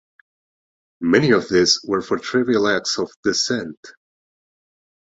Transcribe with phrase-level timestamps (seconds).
[1.01, 3.77] Many of these were for trivial acts of dissent.